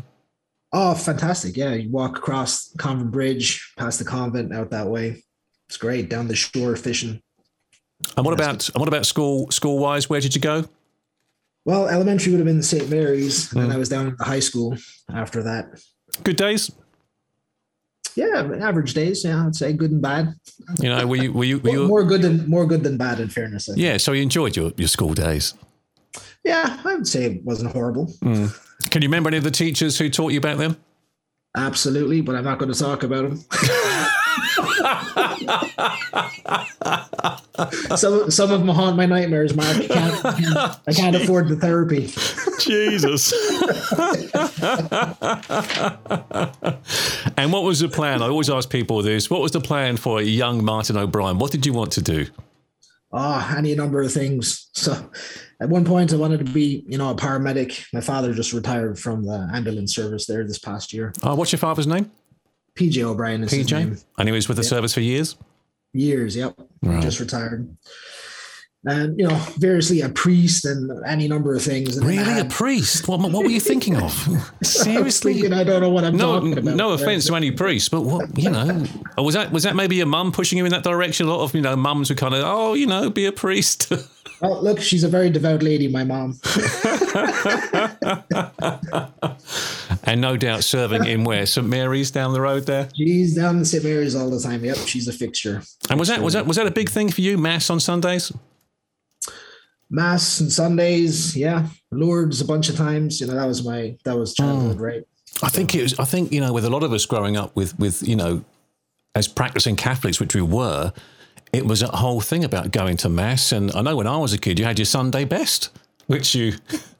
[0.72, 1.56] Oh, fantastic.
[1.56, 5.24] Yeah, you walk across Convent Bridge, past the convent, out that way.
[5.68, 6.10] It's great.
[6.10, 7.22] Down the shore fishing.
[8.18, 10.10] And what about and what about school school wise?
[10.10, 10.66] Where did you go?
[11.66, 12.90] Well, elementary would have been St.
[12.90, 13.68] Mary's, and mm.
[13.68, 14.76] then I was down at the high school
[15.14, 15.82] after that.
[16.24, 16.72] Good days.
[18.16, 19.24] Yeah, average days.
[19.24, 20.36] Yeah, I'd say good and bad.
[20.80, 23.20] You know, were you were you, were you more good than more good than bad?
[23.20, 23.98] In fairness, yeah.
[23.98, 25.54] So you enjoyed your your school days.
[26.44, 28.08] Yeah, I would say it wasn't horrible.
[28.22, 28.90] Mm.
[28.90, 30.78] Can you remember any of the teachers who taught you about them?
[31.56, 33.46] Absolutely, but I'm not going to talk about them.
[37.96, 39.78] some some of them haunt my nightmares, Mark.
[39.78, 42.08] I can't, I can't, I can't afford the therapy.
[42.64, 43.32] Jesus.
[47.38, 48.22] and what was the plan?
[48.22, 49.30] I always ask people this.
[49.30, 51.38] What was the plan for young Martin O'Brien?
[51.38, 52.28] What did you want to do?
[53.12, 54.70] Oh, any number of things.
[54.74, 55.10] So
[55.60, 57.86] at one point I wanted to be, you know, a paramedic.
[57.94, 61.14] My father just retired from the ambulance service there this past year.
[61.22, 62.12] Oh, what's your father's name?
[62.76, 63.58] PJ O'Brien is PJ?
[63.58, 63.98] his name.
[64.18, 64.70] And he was with the yep.
[64.70, 65.38] service for years?
[65.94, 66.60] Years, yep.
[66.82, 67.04] Right.
[67.04, 67.78] Just retired.
[68.86, 71.96] And, you know, variously a priest and any number of things.
[71.96, 72.40] And really?
[72.40, 73.08] A priest?
[73.08, 74.12] What, what were you thinking of?
[74.64, 75.32] Seriously?
[75.32, 76.76] I, thinking, I don't know what I'm no, talking about.
[76.76, 78.84] No offense to any priest, but what, you know,
[79.18, 81.28] oh, was that was that maybe your mum pushing you in that direction?
[81.28, 83.92] A lot of, you know, mums were kind of, oh, you know, be a priest.
[84.46, 86.38] Oh, look, she's a very devout lady, my mom.
[90.04, 92.90] and no doubt serving in where St Mary's down the road there.
[92.94, 94.66] She's down in St Mary's all the time.
[94.66, 95.62] Yep, she's a fixture.
[95.90, 97.38] And was that was that was that a big thing for you?
[97.38, 98.34] Mass on Sundays?
[99.94, 101.68] Mass and Sundays, yeah.
[101.92, 103.22] Lourdes a bunch of times.
[103.22, 104.82] You know, that was my that was childhood, hmm.
[104.82, 105.04] right?
[105.44, 106.00] I think it was.
[106.00, 108.44] I think you know, with a lot of us growing up with with you know,
[109.14, 110.92] as practicing Catholics, which we were,
[111.54, 113.52] it was a whole thing about going to mass.
[113.52, 115.70] And I know when I was a kid, you had your Sunday best,
[116.08, 116.54] which you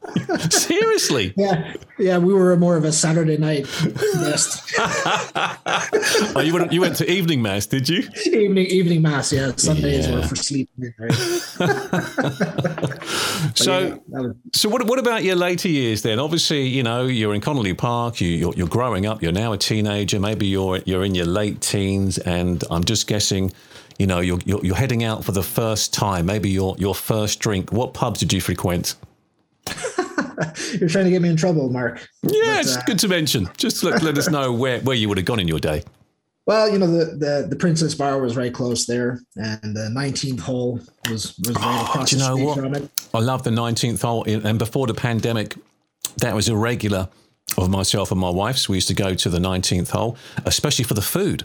[0.50, 1.34] seriously.
[1.38, 2.18] Yeah, yeah.
[2.18, 3.64] We were more of a Saturday night
[4.16, 4.62] best
[6.36, 8.04] Oh, you went you went to evening mass, did you?
[8.26, 9.32] evening evening mass.
[9.32, 10.16] Yeah, Sundays Yeah.
[10.16, 11.14] were for sleep Right?
[13.56, 13.80] So.
[13.80, 16.20] Yeah, was- So what, what about your later years then?
[16.20, 19.58] Obviously, you know, you're in Connolly Park, you, you're, you're growing up, you're now a
[19.58, 23.52] teenager, maybe you're, you're in your late teens, and I'm just guessing,
[24.00, 27.40] you know, you're, you're, you're heading out for the first time, maybe your, your first
[27.40, 27.72] drink.
[27.72, 28.96] What pubs did you frequent?
[30.80, 32.10] You're trying to get me in trouble, Mark.
[32.24, 33.48] Yeah, it's uh, good to mention.
[33.56, 35.84] Just let, let us know where, where you would have gone in your day.
[36.46, 40.42] Well, you know the, the the Princess Bar was right close there, and the 19th
[40.42, 42.58] hole was was right across Oh, do you know what?
[42.58, 42.90] from it.
[43.14, 44.26] I love the 19th hole.
[44.26, 45.56] And before the pandemic,
[46.18, 47.08] that was a regular
[47.58, 48.68] of myself and my wife's.
[48.68, 51.44] We used to go to the 19th hole, especially for the food.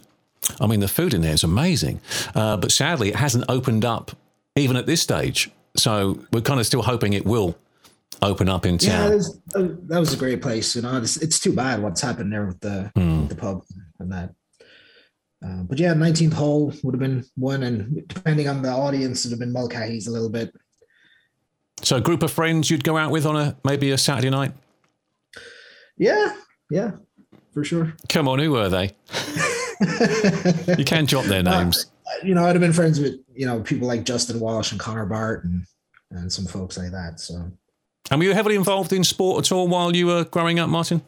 [0.61, 2.01] I mean, the food in there is amazing.
[2.35, 4.12] Uh, but sadly, it hasn't opened up
[4.57, 5.51] even at this stage.
[5.77, 7.57] So we're kind of still hoping it will
[8.22, 9.11] open up in Yeah, town.
[9.11, 9.40] that was,
[9.88, 10.74] that was a great place.
[10.74, 13.62] You know, it's, it's too bad what's happened there with the with the pub
[14.01, 14.35] and that.
[15.44, 19.29] Uh, but yeah, 19th hole would have been one, and depending on the audience, it
[19.29, 20.53] would have been Mulcahy's a little bit.
[21.83, 24.53] So a group of friends you'd go out with on a maybe a Saturday night?
[25.96, 26.35] Yeah,
[26.70, 26.92] yeah,
[27.55, 27.94] for sure.
[28.09, 28.90] Come on, who were they?
[29.81, 31.87] You can't drop their names.
[32.25, 35.07] you know, I'd have been friends with you know people like Justin Walsh and Connor
[35.07, 35.64] Bart and
[36.11, 37.21] and some folks like that.
[37.21, 37.51] So
[38.11, 41.03] And were you heavily involved in sport at all while you were growing up, Martin?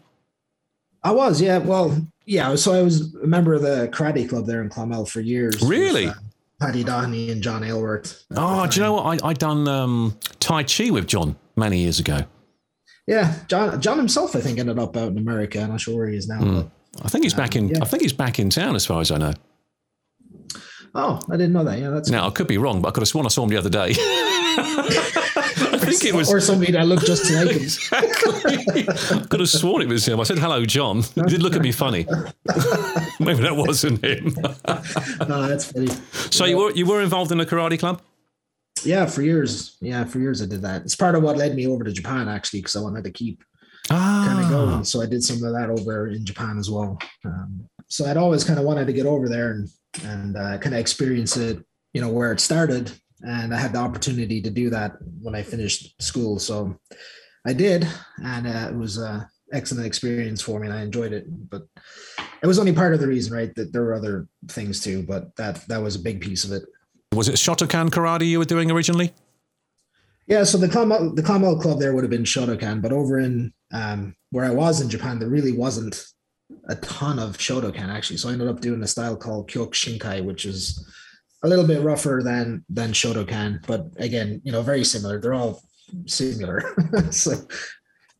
[1.03, 1.57] I was, yeah.
[1.59, 2.55] Well, yeah.
[2.57, 5.59] So I was a member of the karate club there in Clonmel for years.
[5.61, 6.09] with, Really?
[6.09, 6.15] uh,
[6.61, 8.11] Paddy Doheny and John Aylward.
[8.37, 9.25] Oh, do you know what?
[9.25, 12.25] I I done um, Tai Chi with John many years ago.
[13.07, 13.81] Yeah, John.
[13.81, 15.63] John himself, I think, ended up out in America.
[15.63, 16.39] I'm not sure where he is now.
[16.41, 16.55] Hmm.
[16.57, 16.71] But,
[17.03, 17.69] I think he's back um, in.
[17.71, 17.79] yeah.
[17.83, 19.33] I think he's back in town, as far as I know.
[20.95, 21.79] oh, I didn't know that.
[21.79, 23.51] Yeah, that's Now I could be wrong, but I could have sworn I saw him
[23.51, 23.95] the other day.
[25.73, 26.33] I think it was.
[26.33, 27.63] or somebody that looked just like him.
[27.63, 28.87] Exactly.
[28.89, 30.21] I could have sworn it was him.
[30.21, 31.03] I said hello, John.
[31.03, 32.07] He did look at me funny.
[33.21, 34.35] Maybe that wasn't him.
[35.29, 35.89] no, that's funny.
[36.13, 38.03] so you were you were involved in a karate club?
[38.85, 39.77] Yeah, for years.
[39.81, 40.83] Yeah, for years I did that.
[40.83, 43.43] It's part of what led me over to Japan actually, because I wanted to keep
[43.89, 44.85] kind of Ah, going.
[44.85, 46.99] So I did some of that over in Japan as well.
[47.25, 49.69] Um, so I'd always kind of wanted to get over there and
[50.05, 52.93] and uh, kind of experience it, you know, where it started.
[53.23, 56.39] And I had the opportunity to do that when I finished school.
[56.39, 56.79] So
[57.47, 57.87] I did,
[58.23, 61.25] and uh, it was a excellent experience for me, and I enjoyed it.
[61.51, 61.63] But
[62.43, 63.53] it was only part of the reason, right?
[63.57, 66.63] That there were other things too, but that that was a big piece of it.
[67.13, 69.13] was it Shotokan karate you were doing originally?
[70.27, 73.53] Yeah, so the Clonmel, the Clonmel club there would have been Shotokan, but over in
[73.73, 76.05] um, where I was in Japan, there really wasn't
[76.69, 78.17] a ton of Shotokan actually.
[78.17, 80.85] So I ended up doing a style called Kyokushinkai, which is
[81.43, 85.21] a little bit rougher than than Shotokan, but again, you know, very similar.
[85.21, 85.63] They're all
[86.07, 86.75] similar.
[87.11, 87.33] so,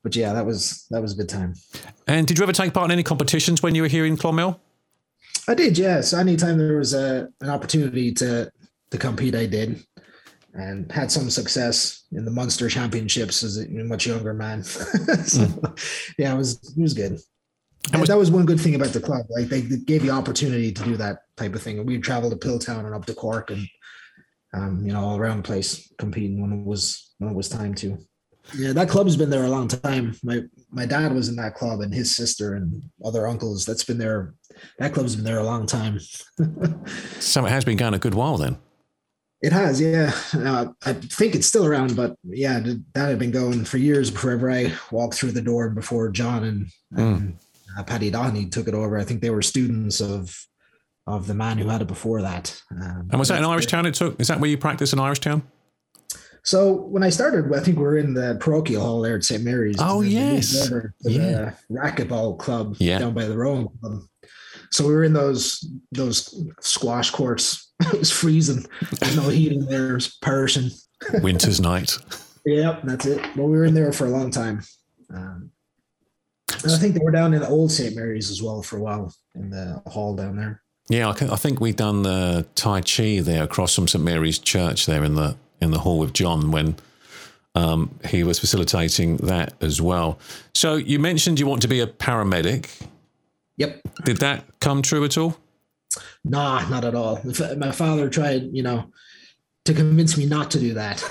[0.03, 1.55] but yeah, that was that was a good time.
[2.07, 4.59] And did you ever take part in any competitions when you were here in Clonmel?
[5.49, 6.13] I did, yes.
[6.13, 8.51] Anytime there was a an opportunity to
[8.91, 9.85] to compete, I did,
[10.55, 14.63] and had some success in the Munster Championships as a much younger man.
[14.65, 15.47] so,
[16.19, 17.19] Yeah, it was it was good.
[17.93, 19.27] And was- that was one good thing about the club.
[19.31, 21.85] Like they gave you opportunity to do that type of thing.
[21.87, 23.67] we traveled travel to Piltown and up to Cork and
[24.53, 27.75] um, you know, all around the place competing when it was when it was time
[27.77, 27.99] to.
[28.57, 30.17] Yeah, that club's been there a long time.
[30.25, 33.65] My my dad was in that club and his sister and other uncles.
[33.65, 34.35] That's been there.
[34.79, 36.01] That club's been there a long time.
[37.21, 38.59] So it has been going a good while then.
[39.43, 40.13] It has, yeah.
[40.35, 42.61] Uh, I think it's still around, but yeah,
[42.95, 45.71] that had been going for years before I walked through the door.
[45.71, 47.39] Before John and, and
[47.79, 50.39] uh, Paddy Doheny took it over, I think they were students of
[51.07, 52.61] of the man who had it before that.
[52.71, 53.87] Um, And was that an Irishtown?
[53.87, 54.21] It took.
[54.21, 55.43] Is that where you practice in Irishtown?
[56.43, 59.43] So when I started, I think we were in the parochial hall there at St
[59.43, 59.77] Mary's.
[59.79, 60.71] Oh, and then we moved yes.
[61.03, 61.53] Yeah.
[61.69, 62.99] the racquetball club Yeah.
[62.99, 64.03] down by the Rome Club.
[64.71, 67.70] So we were in those those squash courts.
[67.93, 68.67] it was freezing.
[68.99, 69.91] There's no heating there.
[69.91, 70.71] It was perishing.
[71.23, 71.97] Winter's night.
[72.45, 73.21] Yep, that's it.
[73.37, 74.63] But we were in there for a long time.
[75.13, 75.51] Um,
[76.63, 77.95] and I think they were down in the old St.
[77.97, 80.63] Mary's as well for a while in the hall down there.
[80.89, 84.39] Yeah, I, can- I think we done the Tai Chi there across from St Mary's
[84.39, 86.77] Church there in the in the hall with John when
[87.55, 90.19] um, he was facilitating that as well.
[90.55, 92.69] So you mentioned you want to be a paramedic.
[93.59, 93.83] Yep.
[94.05, 95.37] Did that come true at all?
[96.25, 97.21] Nah, not at all.
[97.57, 98.91] My father tried, you know,
[99.65, 101.03] to convince me not to do that.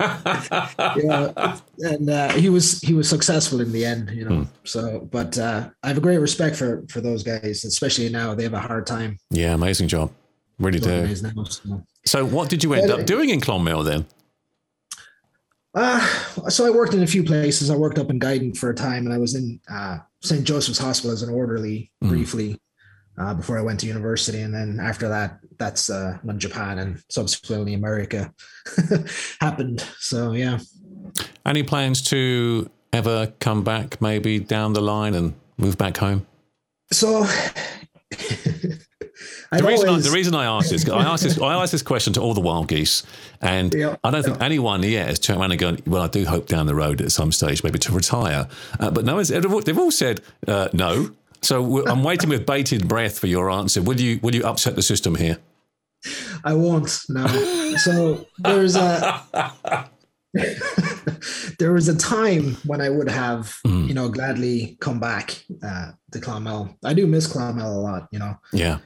[0.96, 4.46] yeah, and uh, he was he was successful in the end, you know.
[4.64, 8.44] So, but uh, I have a great respect for for those guys, especially now they
[8.44, 9.18] have a hard time.
[9.30, 10.10] Yeah, amazing job.
[10.58, 11.06] Really do.
[11.22, 11.82] now, so.
[12.04, 12.96] So what did you end Yeah.
[12.96, 14.06] up doing in Clonmel then?
[15.74, 16.00] Uh,
[16.48, 17.70] so I worked in a few places.
[17.70, 20.44] I worked up in Guidant for a time, and I was in uh, St.
[20.44, 22.58] Joseph's Hospital as an orderly briefly
[23.20, 24.40] uh, before I went to university.
[24.40, 28.32] And then after that, that's uh, when Japan and subsequently America
[29.40, 29.84] happened.
[29.98, 30.58] So yeah,
[31.44, 36.26] Any plans to ever come back maybe down the line and move back home?
[36.92, 37.26] so.
[39.52, 42.12] The reason, I, the reason I asked this, I asked this, I asked this question
[42.12, 43.02] to all the wild geese,
[43.40, 43.96] and Yeah.
[44.04, 46.66] I don't think anyone yet has turned around and gone, "Well, I do hope down
[46.66, 48.46] the road at some stage maybe to retire,"
[48.78, 49.28] uh, but no one's.
[49.28, 51.10] They've all- they've all said uh, no.
[51.42, 53.80] So I'm waiting with bated breath for your answer.
[53.82, 55.38] Will you will you upset the system here?
[56.44, 57.00] I won't.
[57.08, 57.26] No.
[57.76, 59.22] So there's a
[61.58, 63.88] there was a time when I would have, Mm.
[63.88, 66.76] you know, gladly come back uh, to Clonmel.
[66.84, 68.34] I do miss Clonmel a lot, you know.
[68.52, 68.78] Yeah,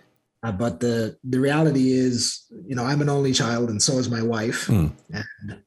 [0.42, 4.08] Uh, but the the reality is, you know, I'm an only child, and so is
[4.10, 4.92] my wife, Mm.
[5.12, 5.62] and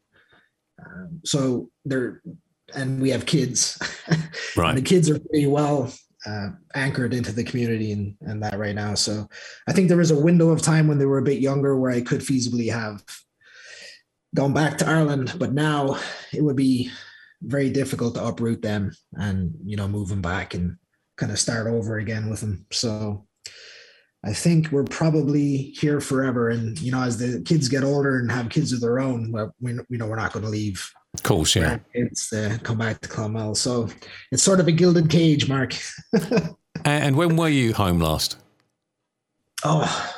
[0.86, 2.22] um, so there,
[2.76, 3.78] and we have kids.
[4.56, 4.70] right.
[4.70, 5.92] And the kids are pretty well
[6.28, 8.94] uh, anchored into the community and, and that right now.
[8.96, 9.28] So
[9.68, 11.92] I think there was a window of time when they were a bit younger where
[11.92, 13.02] I could feasibly have
[14.36, 15.98] gone back to Ireland, but now
[16.34, 16.92] it would be
[17.42, 20.76] very difficult to uproot them and you know move them back and
[21.18, 22.66] kind of start over again with them.
[22.72, 23.28] So
[24.26, 26.50] I think we're probably here forever.
[26.50, 29.78] And you know, as the kids get older and have kids of their own, we,
[29.90, 31.80] we know we're not going to leave Of course, yeah.
[31.94, 33.56] it's uh, come back to Clonmel.
[33.56, 33.90] So
[34.32, 35.76] it's sort of a gilded cage, Mark.
[36.86, 38.38] And, when were you home last?
[39.66, 40.14] Oh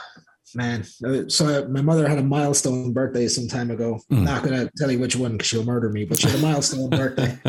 [0.54, 0.86] man!
[1.04, 4.02] Uh, So my mother had a milestone birthday some time ago.
[4.12, 4.18] Mm.
[4.18, 6.04] I'm not going to tell you which one because she'll murder me.
[6.04, 7.40] But she had a milestone birthday,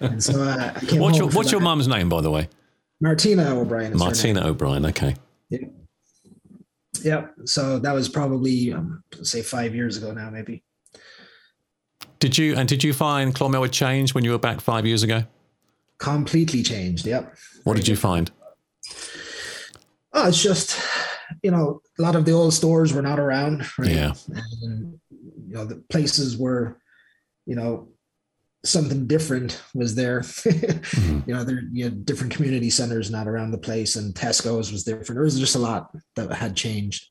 [0.00, 2.48] and so uh, I came What's home your What's your mum's name, by the way?
[3.00, 3.92] Martina O'Brien.
[3.92, 4.84] is Martina O'Brien.
[4.86, 5.14] Okay.
[5.50, 5.70] name.
[7.02, 7.26] Yeah.
[7.44, 10.64] So that was probably um, say five years ago now, maybe.
[12.18, 15.02] Did you and did you find Clonmel had changed when you were back five years
[15.02, 15.24] ago?
[15.98, 17.06] Completely changed.
[17.06, 17.36] Yep.
[17.64, 18.30] What did you find?
[20.12, 20.80] Oh, it's just,
[21.42, 23.66] you know, a lot of the old stores were not around.
[23.78, 23.90] Right?
[23.90, 24.12] Yeah.
[24.62, 26.78] And, you know, the places were,
[27.44, 27.88] you know,
[28.64, 30.24] something different was there.
[31.26, 34.84] You know, there you had different community centers not around the place, and Tesco's was
[34.84, 35.14] different.
[35.14, 37.08] There was just a lot that had changed.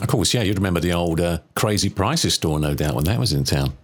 [0.00, 0.42] Of course, yeah.
[0.42, 3.74] You'd remember the old uh, Crazy Prices store, no doubt, when that was in town.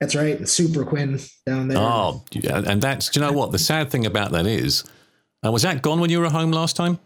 [0.00, 0.36] That's right.
[0.38, 1.78] And Superquinn down there.
[1.78, 4.84] Oh, yeah, and that's do you know what the sad thing about that is?
[5.44, 6.98] Uh, was that gone when you were home last time?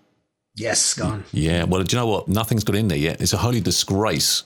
[0.56, 1.24] yes, gone.
[1.32, 1.64] Yeah.
[1.64, 2.28] Well, do you know what?
[2.28, 3.20] Nothing's got in there yet.
[3.20, 4.44] It's a holy disgrace.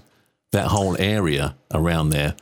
[0.53, 2.35] That whole area around there,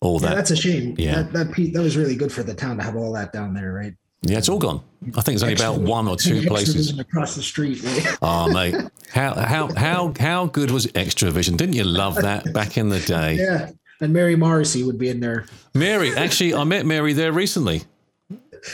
[0.00, 0.34] all Yeah, that.
[0.36, 0.94] that's a shame.
[0.96, 1.22] Yeah.
[1.22, 3.72] That, that that was really good for the town to have all that down there,
[3.72, 3.92] right?
[4.22, 4.82] Yeah, it's all gone.
[5.16, 6.96] I think it's only about one or two places.
[6.96, 7.82] across the street.
[7.82, 8.16] Right?
[8.22, 8.76] Oh, mate,
[9.12, 11.56] how how how how good was Extravision?
[11.56, 13.34] Didn't you love that back in the day?
[13.34, 13.70] yeah.
[14.00, 15.44] And Mary Morrissey would be in there.
[15.74, 17.82] Mary, actually, I met Mary there recently.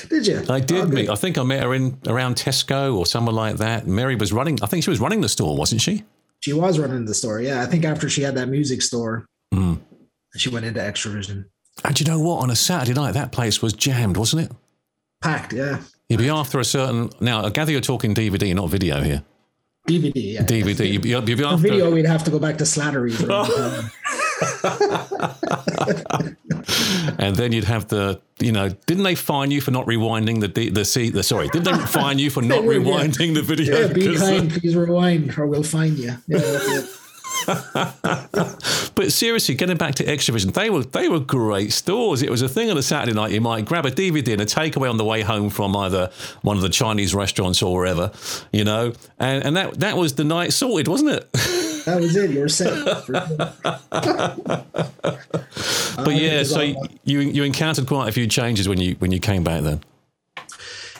[0.08, 0.44] Did you?
[0.48, 1.08] I did Oh, meet.
[1.08, 3.86] I think I met her in around Tesco or somewhere like that.
[3.86, 4.58] Mary was running.
[4.62, 6.04] I think she was running the store, wasn't she?
[6.40, 7.40] She was running the store.
[7.40, 7.62] Yeah.
[7.62, 9.78] I think after she had that music store, Mm.
[10.36, 11.46] she went into Extravision.
[11.84, 12.42] And you know what?
[12.42, 14.52] On a Saturday night, that place was jammed, wasn't it?
[15.22, 15.52] Packed.
[15.52, 15.78] Yeah.
[16.08, 17.10] You'd be after a certain.
[17.20, 19.22] Now, I gather you're talking DVD, not video here.
[19.88, 20.12] DVD.
[20.14, 20.42] Yeah.
[20.42, 20.92] DVD.
[20.92, 21.56] You'd be, you'd be after.
[21.58, 23.20] video, we'd have to go back to Slattery's.
[27.18, 28.20] and then you'd have the.
[28.38, 31.08] You know, didn't they fine you for not rewinding the the C?
[31.08, 32.92] The sorry, didn't they fine you for not would, yeah.
[32.92, 33.80] rewinding the video?
[33.80, 34.50] yeah, be kind.
[34.50, 36.16] Please rewind, or we'll find you.
[36.26, 36.86] Yeah.
[38.96, 42.22] But seriously, getting back to Extravision, they were they were great stores.
[42.22, 43.32] It was a thing on a Saturday night.
[43.32, 46.56] You might grab a DVD and a takeaway on the way home from either one
[46.56, 48.10] of the Chinese restaurants or wherever,
[48.52, 51.28] you know, and and that that was the night sorted, wasn't it?
[51.86, 52.30] That was it.
[52.36, 52.74] You were set.
[55.96, 56.60] but yeah, so
[57.04, 59.80] you you encountered quite a few changes when you when you came back then.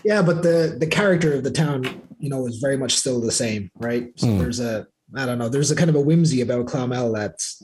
[0.05, 3.33] yeah, but the the character of the town, you know, is very much still the
[3.33, 4.09] same, right?
[4.17, 4.39] So Hmm.
[4.39, 5.49] there's a I don't know.
[5.49, 7.63] There's a kind of a whimsy about Clonmel that's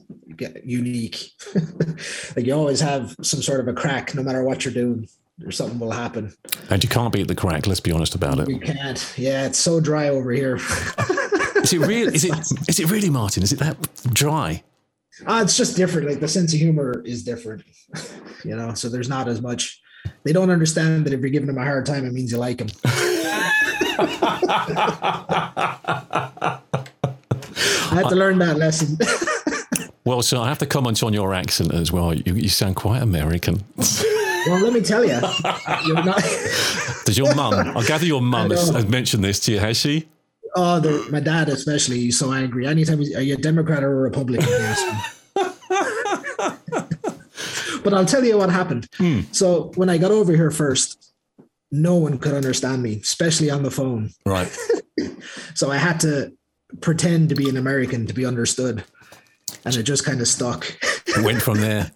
[0.65, 1.31] unique.
[2.37, 5.09] like you always have some sort of a crack, no matter what you're doing,
[5.45, 6.33] or something will happen.
[6.71, 7.67] And you can't beat the crack.
[7.67, 8.49] Let's be honest about it.
[8.49, 9.13] You can't.
[9.17, 10.59] Yeah, it's so dry over here.
[11.63, 12.09] Is it real?
[12.09, 12.35] Is it
[12.69, 13.43] is it really, Martin?
[13.43, 13.77] Is it that
[14.13, 14.63] dry?
[15.27, 16.09] Uh, it's just different.
[16.09, 17.63] Like the sense of humor is different,
[18.45, 18.75] you know.
[18.75, 19.81] So there's not as much.
[20.25, 22.59] They don't understand that if you're giving them a hard time, it means you like
[22.59, 22.69] them.
[27.93, 28.99] I had to learn that lesson.
[30.05, 32.13] Well, so I have to comment on your accent as well.
[32.13, 33.63] You, you sound quite American.
[33.77, 35.21] well, let me tell you,
[35.87, 36.21] you're not.
[37.05, 37.77] Does your mum?
[37.77, 40.09] I gather your mum has, has mentioned this to you, has she?
[40.55, 42.01] Oh, the, my dad especially.
[42.01, 42.67] He's so angry.
[42.67, 44.47] Anytime he's, are you a Democrat or a Republican?
[44.47, 44.99] He asks me.
[47.83, 48.89] but I'll tell you what happened.
[49.33, 51.13] So when I got over here first,
[51.71, 54.11] no one could understand me, especially on the phone.
[54.27, 54.55] Right.
[55.55, 56.33] So I had to
[56.81, 58.85] pretend to be an American to be understood,
[59.65, 60.67] and it just kind of stuck.
[61.23, 61.93] Went from there.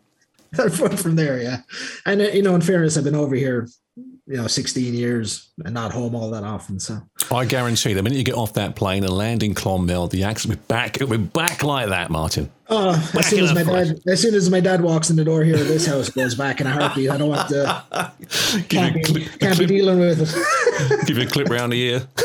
[0.96, 1.58] From there, yeah.
[2.06, 5.72] And uh, you know, in fairness, I've been over here, you know, 16 years and
[5.72, 6.78] not home all that often.
[6.78, 10.24] So I guarantee the minute you get off that plane and land in Clonmel, the
[10.24, 10.96] accent will be back.
[10.96, 12.50] It'll be back like that, Martin.
[12.68, 15.24] Oh, Back as soon as my dad, as soon as my dad walks in the
[15.24, 17.08] door here, this house goes back in a heartbeat.
[17.08, 18.12] I don't want to.
[18.68, 21.06] Can't be, clip, can't be dealing with it.
[21.06, 22.00] give you a clip round the ear.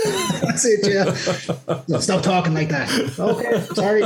[0.41, 1.81] That's it, yeah.
[1.87, 2.89] No, stop talking like that.
[3.19, 4.03] Okay, sorry.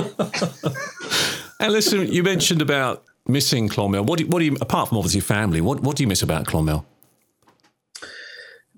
[1.59, 4.05] And listen, you mentioned about missing Clonmel.
[4.05, 5.61] What do you, what do you apart from obviously family?
[5.61, 6.85] What what do you miss about Clonmel?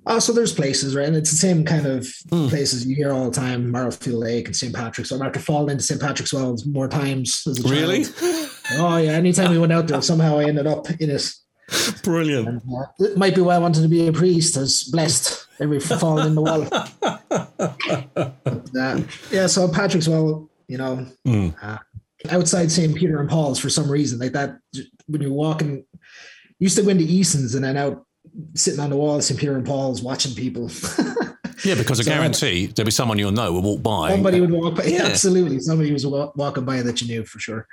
[0.09, 1.05] Oh, so there's places, right?
[1.07, 2.07] And it's the same kind of
[2.49, 4.73] places you hear all the time, Marlfield Lake and St.
[4.73, 5.09] Patrick's.
[5.09, 5.99] So I'm after falling into St.
[5.99, 7.43] Patrick's Wells more times.
[7.47, 7.61] As.
[7.63, 8.05] Really?
[8.79, 9.11] Oh yeah.
[9.11, 11.25] Anytime we went out there, somehow I ended up in it.
[12.03, 12.61] Brilliant.
[12.69, 14.57] Uh, It might be why I wanted to be a priest.
[14.57, 16.67] I was blessed every fall in the wall.
[16.69, 18.35] But,
[18.77, 19.01] uh,
[19.31, 21.55] yeah, so Patrick's Well, you know, Mm.
[21.61, 21.77] uh,
[22.29, 22.93] outside St.
[22.95, 24.57] Peter and Paul's for some reason, like that,
[25.07, 25.85] when you're walking,
[26.59, 28.05] used to go into Eason's and then out
[28.55, 29.39] sitting on the wall of St.
[29.39, 30.69] Peter and Paul's watching people.
[31.65, 34.11] Yeah, because I So- guarantee there'll be someone you'll know will walk by.
[34.11, 34.83] Somebody would walk by.
[34.83, 35.05] Yeah.
[35.05, 35.59] Absolutely.
[35.59, 37.65] Somebody was wa- walking by that you knew for sure.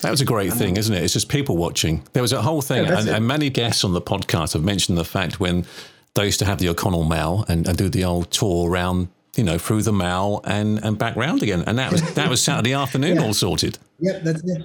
[0.00, 1.02] That was a great thing, isn't it?
[1.02, 2.02] It's just people watching.
[2.14, 4.96] There was a whole thing, Yeah, and, and many guests on the podcast have mentioned
[4.96, 5.66] the fact when
[6.14, 9.44] they used to have the O'Connell Mall and, and do the old tour around, you
[9.44, 11.64] know, through the Mall and, and back round again.
[11.66, 13.24] And that was that was Saturday afternoon Yeah.
[13.24, 13.76] all sorted.
[14.00, 14.62] Yep, that's it.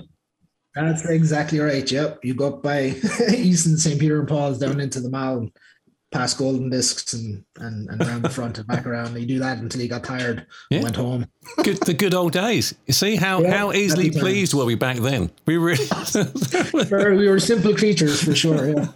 [0.75, 1.89] That's exactly right.
[1.89, 2.19] Yep.
[2.23, 2.85] You go up by
[3.35, 3.99] Easton, St.
[3.99, 5.51] Peter and Paul's down into the mall and
[6.11, 9.19] past Golden Discs and, and, and around the front and back around.
[9.19, 10.77] You do that until you got tired Yeah.
[10.77, 11.25] and went home.
[11.63, 12.73] Good, the good old days.
[12.87, 15.31] You see how, Yeah, how easily pleased were we back then?
[15.45, 15.57] We.
[15.57, 18.67] Very- we were simple creatures for sure.
[18.69, 18.87] Yeah.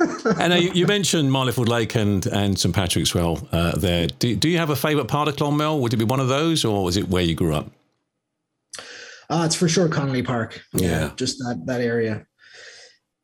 [0.40, 4.06] and uh, you, you mentioned Marlfield Lake and, and St Patrick's Well uh, there.
[4.06, 5.80] Do, do you have a favourite part of Clonmel?
[5.80, 7.70] Would it be one of those, or is it where you grew up?
[9.30, 10.60] Uh, it's for sure Connolly Park.
[10.74, 11.12] Yeah.
[11.16, 12.26] Just that, that area.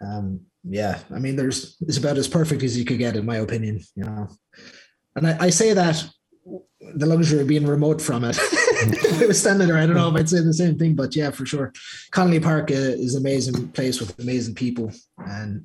[0.01, 1.01] Um, yeah.
[1.15, 4.05] I mean, there's, it's about as perfect as you could get, in my opinion, you
[4.05, 4.29] know.
[5.17, 6.09] And I, I say that
[6.95, 8.39] the luxury of being remote from it.
[8.39, 11.17] if I was standing there, I don't know if I'd say the same thing, but
[11.17, 11.73] yeah, for sure.
[12.13, 14.93] Connolly Park uh, is an amazing place with amazing people.
[15.19, 15.65] And,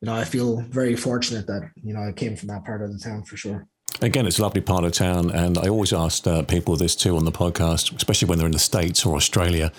[0.00, 2.92] you know, I feel very fortunate that, you know, I came from that part of
[2.92, 3.68] the town for sure.
[4.02, 7.16] Again, it's a lovely part of town, and I always ask uh, people this too
[7.16, 9.72] on the podcast, especially when they're in the states or Australia.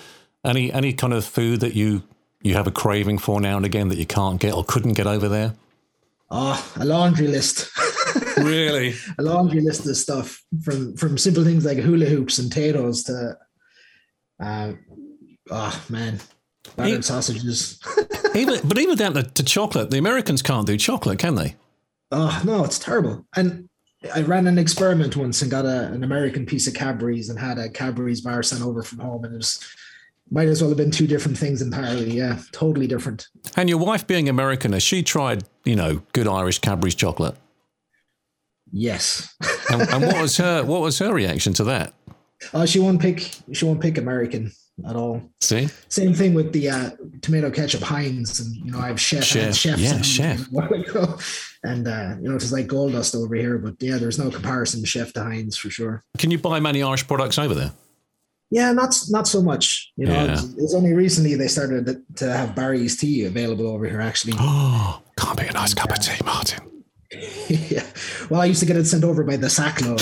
[0.45, 2.03] Any any kind of food that you
[2.41, 5.07] you have a craving for now and again that you can't get or couldn't get
[5.07, 5.53] over there?
[6.29, 7.69] Oh, a laundry list.
[8.37, 8.93] Really?
[9.19, 13.37] a laundry list of stuff from from simple things like hula hoops and potatoes to
[14.41, 14.73] uh
[15.49, 16.19] oh man
[16.75, 17.79] battered sausages
[18.35, 21.55] even but even down to, to chocolate, the Americans can't do chocolate, can they?
[22.11, 23.69] oh no it's terrible and
[24.15, 27.57] i ran an experiment once and got a, an american piece of cadbury's and had
[27.57, 29.59] a cadbury's bar sent over from home and it was
[30.33, 33.27] might as well have been two different things entirely yeah totally different
[33.57, 37.35] And your wife being American, has she tried you know good Irish Cadbury's chocolate?
[38.71, 39.35] yes
[39.69, 41.93] And, and what was her what was her reaction to that?
[42.53, 44.51] oh she won't pick she won't pick american
[44.87, 46.89] at all See, Same thing with the uh,
[47.21, 50.39] tomato ketchup Heinz, and you know I have chef, Chef, chefs yeah, chef.
[50.39, 51.17] a while ago.
[51.63, 54.83] and uh, you know it's like gold dust over here, but yeah, there's no comparison
[54.85, 56.03] chef to Heinz for sure.
[56.17, 57.71] can you buy many Irish products over there?
[58.49, 59.91] Yeah, not not so much.
[59.95, 60.33] You know, Yeah.
[60.33, 64.01] it's, it's only recently they started to have Barry's tea available over here.
[64.01, 66.59] Actually, Oh, can't be a nice cup of tea, Martin.
[67.49, 67.83] yeah.
[68.29, 69.99] Well, I used to get it sent over by the sackload.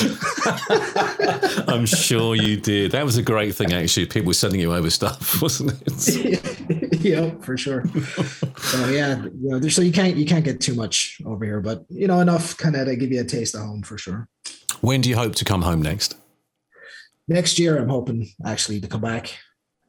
[1.68, 2.92] I'm sure you did.
[2.92, 4.06] That was a great thing, actually.
[4.06, 7.00] People were sending you over stuff, wasn't it?
[7.02, 7.84] yeah, for sure.
[8.58, 11.86] So yeah, you know, so you can't you can't get too much over here, but
[11.90, 14.28] you know enough kind of to give you a taste of home for sure.
[14.82, 16.16] When do you hope to come home next?
[17.32, 19.38] next year i'm hoping actually to come back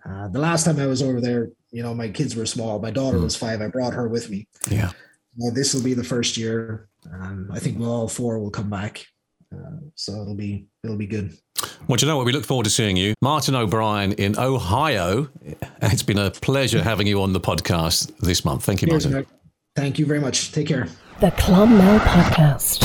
[0.04, 2.90] uh, the last time i was over there you know my kids were small my
[2.90, 4.90] daughter was five i brought her with me Yeah.
[5.38, 8.70] well, this will be the first year um, i think we'll all four will come
[8.70, 9.06] back
[9.54, 11.32] uh, so it'll be it'll be good
[11.88, 12.24] Well, do you know what?
[12.24, 13.14] We look forward to seeing you.
[13.20, 15.28] Martin O'Brien in Ohio.
[15.82, 18.64] It's been a pleasure having you on the podcast this month.
[18.64, 19.26] Thank you, Martin.
[19.76, 20.52] Thank you very much.
[20.52, 20.88] Take care.
[21.20, 22.82] The Clonmel Podcast.